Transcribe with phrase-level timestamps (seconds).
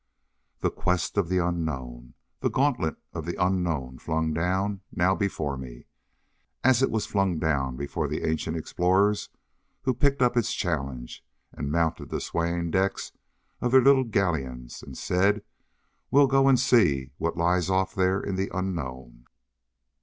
[0.61, 2.15] The quest of the unknown.
[2.39, 5.85] The gauntlet of the unknown flung down now before me,
[6.63, 9.29] as it was flung down before the ancient explorers
[9.83, 13.11] who picked up its challenge and mounted the swaying decks
[13.61, 15.43] of their little galleons and said,
[16.09, 19.25] "We'll go and see what lies off there in the unknown."